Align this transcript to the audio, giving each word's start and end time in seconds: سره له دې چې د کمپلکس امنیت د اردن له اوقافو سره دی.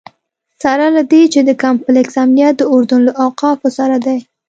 سره 0.63 0.85
له 0.95 1.01
دې 1.11 1.23
چې 1.33 1.39
د 1.43 1.51
کمپلکس 1.63 2.13
امنیت 2.23 2.53
د 2.57 2.63
اردن 2.73 2.99
له 3.07 3.13
اوقافو 3.25 3.67
سره 3.77 3.95
دی. 4.05 4.17